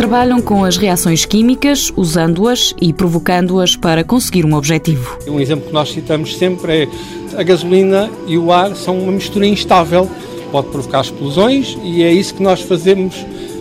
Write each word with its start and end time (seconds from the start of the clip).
trabalham 0.00 0.40
com 0.40 0.64
as 0.64 0.78
reações 0.78 1.26
químicas, 1.26 1.92
usando-as 1.94 2.74
e 2.80 2.90
provocando-as 2.90 3.76
para 3.76 4.02
conseguir 4.02 4.46
um 4.46 4.54
objetivo. 4.54 5.18
Um 5.28 5.38
exemplo 5.38 5.66
que 5.66 5.74
nós 5.74 5.92
citamos 5.92 6.38
sempre 6.38 6.84
é 6.84 6.88
a 7.38 7.42
gasolina 7.42 8.08
e 8.26 8.38
o 8.38 8.50
ar 8.50 8.74
são 8.74 8.98
uma 8.98 9.12
mistura 9.12 9.46
instável, 9.46 10.10
pode 10.50 10.68
provocar 10.68 11.02
explosões 11.02 11.76
e 11.84 12.02
é 12.02 12.10
isso 12.10 12.32
que 12.34 12.42
nós 12.42 12.62
fazemos 12.62 13.14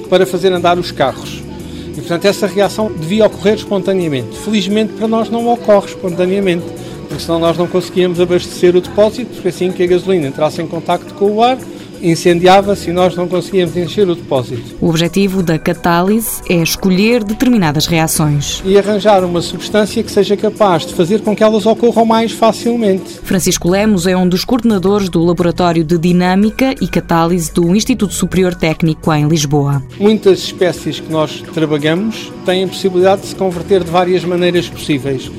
para 0.09 0.25
fazer 0.25 0.54
andar 0.54 0.79
os 0.79 0.93
carros. 0.93 1.43
E, 1.91 1.95
portanto, 1.95 2.23
essa 2.23 2.47
reação 2.47 2.89
devia 2.89 3.25
ocorrer 3.25 3.55
espontaneamente. 3.55 4.37
Felizmente, 4.37 4.93
para 4.93 5.09
nós 5.09 5.29
não 5.29 5.45
ocorre 5.45 5.87
espontaneamente, 5.87 6.63
porque 7.09 7.21
senão 7.21 7.39
nós 7.39 7.57
não 7.57 7.67
conseguíamos 7.67 8.17
abastecer 8.17 8.77
o 8.77 8.79
depósito, 8.79 9.29
porque 9.33 9.49
assim 9.49 9.73
que 9.73 9.83
a 9.83 9.87
gasolina 9.87 10.29
entrasse 10.29 10.61
em 10.61 10.67
contacto 10.67 11.13
com 11.15 11.33
o 11.33 11.43
ar, 11.43 11.57
incendiava-se 12.02 12.89
e 12.89 12.93
nós 12.93 13.15
não 13.15 13.27
conseguíamos 13.27 13.75
encher 13.77 14.07
o 14.07 14.15
depósito. 14.15 14.75
O 14.82 14.89
objetivo 14.89 15.42
da 15.43 15.57
catálise 15.57 16.42
é 16.50 16.56
escolher 16.56 17.23
determinadas 17.23 17.86
reações 17.86 18.61
e 18.65 18.78
arranjar 18.78 19.23
uma 19.23 19.42
substância 19.42 20.04
que 20.04 20.11
seja 20.11 20.36
capaz 20.36 20.86
de 20.86 20.93
fazer 20.93 21.21
com 21.21 21.36
que 21.36 21.43
elas 21.43 21.65
ocorram 21.65 22.06
mais 22.06 22.32
facilmente. 22.32 23.20
Francisco 23.23 23.70
Lemos 23.70 24.07
é 24.07 24.15
um 24.15 24.28
dos 24.28 24.43
coordenadores 24.43 25.09
do 25.09 25.23
Laboratório 25.23 25.83
de 25.83 25.97
Dinâmica 25.97 26.73
e 26.82 26.87
Catálise 26.87 27.54
do 27.54 27.75
Instituto 27.75 28.14
Superior 28.14 28.56
Técnico 28.56 29.14
em 29.14 29.28
Lisboa. 29.28 29.84
Muitas 30.00 30.39
espécies 30.39 31.00
que 31.00 31.11
nós 31.11 31.43
trabalhamos 31.54 32.31
têm 32.45 32.64
a 32.64 32.67
possibilidade 32.67 33.22
de 33.22 33.28
se 33.28 33.36
converter 33.36 33.84
de 33.84 33.92
várias 33.92 34.23
maneiras 34.23 34.67
possíveis. 34.67 35.30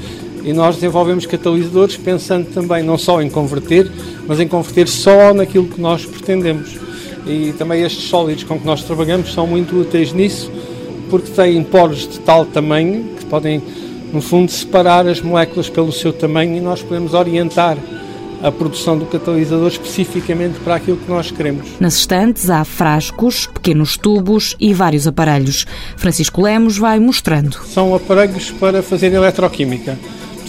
E 0.42 0.52
nós 0.52 0.76
desenvolvemos 0.76 1.26
catalisadores 1.26 1.96
pensando 1.96 2.46
também 2.52 2.82
não 2.82 2.96
só 2.96 3.20
em 3.20 3.28
converter, 3.28 3.90
mas 4.26 4.40
em 4.40 4.48
converter 4.48 4.88
só 4.88 5.34
naquilo 5.34 5.68
que 5.68 5.80
nós 5.80 6.04
pretendemos. 6.06 6.78
E 7.26 7.52
também 7.58 7.82
estes 7.82 8.04
sólidos 8.04 8.44
com 8.44 8.58
que 8.58 8.66
nós 8.66 8.82
trabalhamos 8.82 9.32
são 9.32 9.46
muito 9.46 9.78
úteis 9.78 10.12
nisso, 10.12 10.50
porque 11.10 11.30
têm 11.30 11.62
poros 11.62 12.08
de 12.08 12.18
tal 12.20 12.46
tamanho 12.46 13.04
que 13.18 13.26
podem, 13.26 13.62
no 14.12 14.20
fundo, 14.20 14.50
separar 14.50 15.06
as 15.06 15.20
moléculas 15.20 15.68
pelo 15.68 15.92
seu 15.92 16.12
tamanho 16.12 16.56
e 16.56 16.60
nós 16.60 16.82
podemos 16.82 17.12
orientar 17.14 17.76
a 18.42 18.50
produção 18.50 18.98
do 18.98 19.04
catalisador 19.06 19.68
especificamente 19.68 20.58
para 20.60 20.76
aquilo 20.76 20.96
que 20.96 21.10
nós 21.10 21.30
queremos. 21.30 21.68
Nas 21.78 21.96
estantes 21.96 22.48
há 22.48 22.64
frascos, 22.64 23.46
pequenos 23.46 23.96
tubos 23.96 24.56
e 24.58 24.72
vários 24.72 25.06
aparelhos. 25.06 25.66
Francisco 25.96 26.40
Lemos 26.40 26.78
vai 26.78 26.98
mostrando. 26.98 27.58
São 27.66 27.94
aparelhos 27.94 28.50
para 28.52 28.82
fazer 28.82 29.12
eletroquímica. 29.12 29.98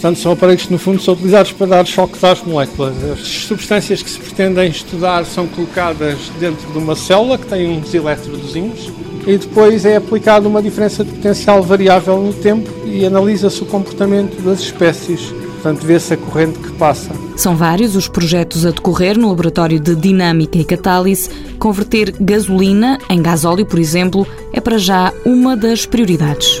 Portanto, 0.02 0.18
são 0.18 0.32
aparelhos 0.32 0.66
que, 0.66 0.72
no 0.72 0.80
fundo, 0.80 1.00
são 1.00 1.14
utilizados 1.14 1.52
para 1.52 1.66
dar 1.68 1.86
choques 1.86 2.24
às 2.24 2.42
moléculas. 2.42 2.92
As 3.04 3.20
substâncias 3.20 4.02
que 4.02 4.10
se 4.10 4.18
pretendem 4.18 4.68
estudar 4.68 5.24
são 5.24 5.46
colocadas 5.46 6.18
dentro 6.40 6.72
de 6.72 6.76
uma 6.76 6.96
célula 6.96 7.38
que 7.38 7.46
tem 7.46 7.68
uns 7.68 7.94
eletrodozinhos 7.94 8.90
e 9.24 9.38
depois 9.38 9.84
é 9.84 9.94
aplicada 9.94 10.48
uma 10.48 10.60
diferença 10.60 11.04
de 11.04 11.12
potencial 11.12 11.62
variável 11.62 12.20
no 12.20 12.32
tempo 12.32 12.68
e 12.84 13.06
analisa-se 13.06 13.62
o 13.62 13.66
comportamento 13.66 14.42
das 14.42 14.58
espécies. 14.58 15.32
Portanto, 15.62 15.86
vê-se 15.86 16.14
a 16.14 16.16
corrente 16.16 16.58
que 16.58 16.72
passa. 16.72 17.12
São 17.36 17.54
vários 17.54 17.94
os 17.94 18.08
projetos 18.08 18.66
a 18.66 18.72
decorrer 18.72 19.16
no 19.16 19.28
Laboratório 19.28 19.78
de 19.78 19.94
Dinâmica 19.94 20.58
e 20.58 20.64
Catálise. 20.64 21.30
Converter 21.60 22.12
gasolina 22.20 22.98
em 23.08 23.22
gasóleo, 23.22 23.64
por 23.64 23.78
exemplo, 23.78 24.26
é 24.52 24.60
para 24.60 24.78
já 24.78 25.12
uma 25.24 25.56
das 25.56 25.86
prioridades. 25.86 26.60